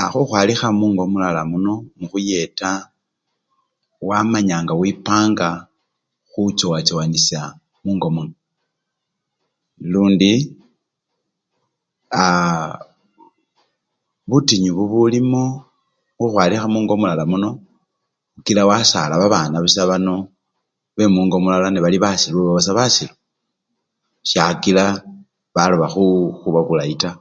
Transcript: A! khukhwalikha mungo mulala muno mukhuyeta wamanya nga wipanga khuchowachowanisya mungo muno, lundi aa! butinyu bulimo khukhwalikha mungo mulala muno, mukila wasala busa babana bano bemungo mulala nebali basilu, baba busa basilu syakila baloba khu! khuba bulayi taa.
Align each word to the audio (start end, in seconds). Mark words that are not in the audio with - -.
A! 0.00 0.02
khukhwalikha 0.12 0.68
mungo 0.80 1.02
mulala 1.12 1.42
muno 1.50 1.74
mukhuyeta 1.98 2.70
wamanya 4.08 4.56
nga 4.62 4.74
wipanga 4.80 5.48
khuchowachowanisya 6.30 7.40
mungo 7.84 8.08
muno, 8.14 8.34
lundi 9.90 10.32
aa! 12.20 12.70
butinyu 14.28 14.70
bulimo 14.76 15.44
khukhwalikha 16.16 16.66
mungo 16.72 16.94
mulala 17.00 17.24
muno, 17.30 17.50
mukila 18.34 18.62
wasala 18.70 19.14
busa 19.14 19.22
babana 19.22 19.56
bano 19.90 20.14
bemungo 20.96 21.36
mulala 21.42 21.66
nebali 21.70 21.98
basilu, 22.04 22.36
baba 22.40 22.56
busa 22.58 22.78
basilu 22.78 23.14
syakila 24.30 24.84
baloba 25.54 25.86
khu! 25.92 26.04
khuba 26.40 26.60
bulayi 26.68 26.94
taa. 27.04 27.18